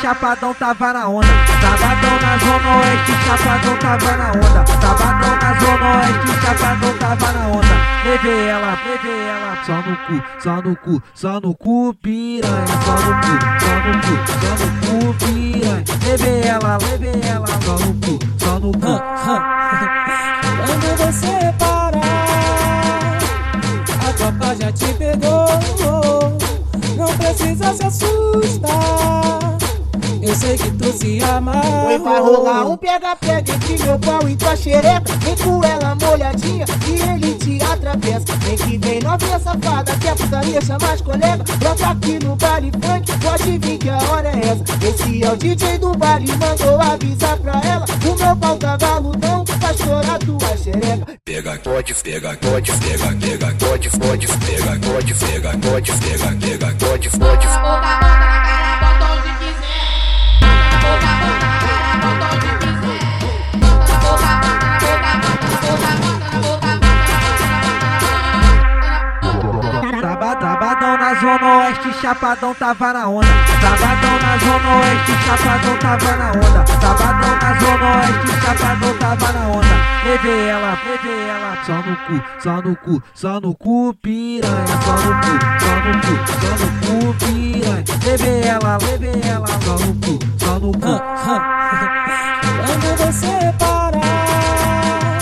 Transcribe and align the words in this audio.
chapadão 0.00 0.54
tava 0.54 0.92
na 0.92 1.08
onda. 1.08 1.26
Sabadão 1.60 2.18
na 2.22 2.38
zona 2.38 2.76
oeste, 2.78 3.12
chapadão 3.26 3.76
tava 3.76 4.16
na 4.16 4.28
onda. 4.30 4.64
Sabadão 4.66 5.36
na 5.36 5.50
zona 5.60 5.86
oeste, 5.98 6.32
chapadão 6.40 6.92
tava 6.98 7.32
na 7.32 7.46
onda. 7.48 7.76
Levei 8.04 8.48
ela, 8.48 8.78
levei 8.86 9.28
ela, 9.28 9.58
só 9.66 9.76
no 9.76 9.96
cu, 9.96 10.22
só 10.38 10.62
no 10.62 10.76
cu, 10.76 11.02
só 11.14 11.40
no 11.40 11.54
cu, 11.54 11.94
piranha. 12.02 12.66
Só 12.66 12.92
no 12.92 13.12
cu, 13.20 13.32
só 13.60 13.74
no 13.84 13.92
cu, 14.04 14.14
só 14.40 14.52
no 14.64 14.68
cu, 14.86 15.14
piranha. 15.14 15.84
Levei 16.04 16.40
ela, 16.42 16.78
levei 16.78 17.20
ela, 17.28 17.46
só 17.46 17.74
no 17.78 17.94
cu, 17.94 18.18
só 18.38 18.58
no 18.58 18.72
cu. 18.72 19.02
Quando 20.66 20.88
você 20.96 21.34
parar, 21.58 23.18
a 24.08 24.12
tropa 24.14 24.56
já 24.58 24.72
te 24.72 24.94
pegou. 24.94 25.48
Não 26.96 27.16
precisa 27.16 27.74
se 27.74 27.84
assustar. 27.84 28.77
Eu 30.28 30.34
sei 30.34 30.58
que 30.58 30.70
tu 30.72 30.92
se 30.92 31.20
ama. 31.20 31.54
Oi, 31.86 31.98
vai 32.00 32.20
rolar 32.20 32.66
um 32.66 32.76
pega-pega 32.76 33.54
entre 33.54 33.82
meu 33.82 33.98
pau 33.98 34.28
e 34.28 34.36
tua 34.36 34.54
xereca. 34.54 35.10
Vem 35.20 35.34
com 35.36 35.64
ela 35.64 35.94
molhadinha 35.94 36.66
e 36.86 37.00
ele 37.00 37.34
te 37.36 37.64
atravessa. 37.64 38.36
Vem 38.40 38.56
que 38.58 38.76
vem 38.76 39.00
novinha 39.00 39.38
safada, 39.38 39.96
que 39.96 40.06
a 40.06 40.14
putaria 40.14 40.60
chama 40.60 40.92
as 40.92 41.00
colegas. 41.00 41.56
Brota 41.56 41.86
aqui 41.86 42.18
no 42.22 42.36
baile 42.36 42.70
funk, 42.72 43.18
pode 43.24 43.58
vir 43.58 43.78
que 43.78 43.88
a 43.88 43.96
hora 43.96 44.28
é 44.28 44.48
essa. 44.48 44.64
Esse 44.86 45.24
é 45.24 45.32
o 45.32 45.36
DJ 45.36 45.78
do 45.78 45.96
baile, 45.96 46.30
mandou 46.32 46.78
avisar 46.78 47.38
pra 47.38 47.62
ela. 47.64 47.86
O 48.04 48.22
meu 48.22 48.36
pau 48.36 48.56
tá 48.58 48.76
galudão, 48.76 49.44
vai 49.46 49.74
estourar 49.74 50.18
tua 50.18 50.56
xereca. 50.58 51.06
Pega, 51.24 51.58
pode, 51.64 51.94
pega, 51.94 52.36
pode, 52.36 52.72
pega, 52.72 53.16
pega, 53.18 53.54
pode, 53.54 53.90
pode, 53.90 54.26
pega, 54.26 54.78
pode, 54.78 55.14
pega, 55.14 55.58
pode, 55.58 55.92
pega, 55.92 56.36
pega, 56.38 56.74
pode, 56.78 57.10
pode. 57.18 57.46
Sabadão 57.46 58.17
chapadão 72.00 72.54
tava 72.54 72.92
na 72.92 73.08
onda. 73.08 73.26
Sabadão 73.60 74.18
na 74.20 74.38
zona 74.38 74.76
oeste, 74.78 75.12
chapadão 75.24 75.76
tava 75.78 76.16
na 76.16 76.30
onda. 76.30 76.64
Sabadão 76.66 77.34
na 77.36 77.50
zona 77.58 77.86
oeste, 77.96 78.32
chapadão 78.44 78.94
tava 78.98 79.32
na 79.32 79.48
onda. 79.48 79.76
Levei 80.04 80.48
ela, 80.48 80.78
levei 80.86 81.28
ela, 81.28 81.58
só 81.66 81.74
no 81.74 81.96
cu, 81.96 82.22
só 82.42 82.62
no 82.62 82.76
cu, 82.76 83.02
só 83.14 83.40
no 83.40 83.54
cu, 83.54 83.94
piranha. 84.00 84.66
Só 84.66 84.92
no 84.92 85.14
cu, 85.20 85.32
só 85.60 85.74
no 85.84 85.92
cu, 86.00 86.12
só 86.40 86.52
no 86.58 86.68
cu, 86.86 87.14
piranha. 87.14 87.84
Levei 88.04 88.40
ela, 88.42 88.78
levei 88.82 89.20
ela, 89.28 89.46
só 89.46 89.74
no 89.84 89.94
cu, 89.94 90.18
só 90.38 90.58
no 90.58 90.72
cu. 90.72 91.02
Quando 92.66 92.88
você 92.96 93.34
parar, 93.58 95.18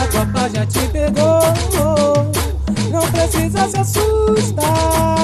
a 0.00 0.06
tropa 0.06 0.48
já 0.52 0.66
te 0.66 0.86
pegou. 0.88 1.42
Não 2.90 3.02
precisa 3.10 3.68
se 3.68 3.76
assustar. 3.78 5.21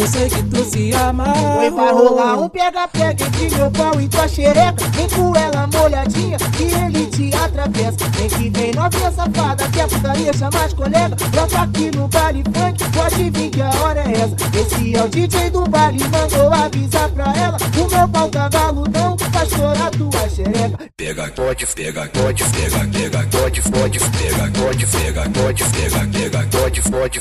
Eu 0.00 0.06
sei 0.06 0.30
que 0.30 0.42
tu 0.44 0.64
se 0.64 0.92
ama. 0.92 1.24
Oi, 1.58 1.70
vai 1.72 1.92
rolar 1.92 2.38
um 2.38 2.48
pega-pega 2.48 3.22
entre 3.22 3.54
meu 3.54 3.70
pau 3.70 4.00
e 4.00 4.08
tua 4.08 4.26
xereca. 4.26 4.82
Vem 4.92 5.06
com 5.10 5.36
ela 5.36 5.66
molhadinha 5.66 6.38
e 6.58 6.62
ele 6.62 7.06
te 7.08 7.36
atravessa. 7.36 8.08
Vem 8.16 8.28
que 8.30 8.48
vem 8.48 8.72
novinha 8.72 9.12
safada, 9.12 9.68
que 9.68 9.78
a 9.78 9.86
putaria 9.86 10.32
chama 10.32 10.64
as 10.64 10.72
colegas. 10.72 11.22
Brota 11.28 11.60
aqui 11.60 11.90
no 11.94 12.08
baile 12.08 12.42
funk, 12.44 12.84
pode 12.96 13.30
vir 13.30 13.50
que 13.50 13.60
a 13.60 13.68
hora 13.68 14.00
é 14.00 14.12
essa. 14.12 14.36
Esse 14.58 14.96
é 14.96 15.04
o 15.04 15.08
DJ 15.08 15.50
do 15.50 15.68
baile, 15.68 16.02
mandou 16.04 16.50
avisar 16.50 17.10
pra 17.10 17.34
ela. 17.36 17.58
O 17.76 17.94
meu 17.94 18.08
pau 18.08 18.28
tá 18.30 18.48
galudão, 18.48 19.16
vai 19.30 19.46
estourar 19.46 19.90
tua 19.90 20.28
xereca. 20.30 20.78
Pega, 20.96 21.28
pode, 21.28 21.66
pega, 21.66 22.06
pode, 22.06 22.44
pega, 22.44 22.78
pega, 22.90 23.26
pode, 23.30 23.62
pode, 23.62 23.98
pega, 24.00 24.50
pode, 24.50 24.86
pega, 24.86 25.22
pode, 25.28 25.64
pega, 25.64 26.08
pega, 26.10 26.48
pode, 26.50 26.82
pode. 26.90 27.20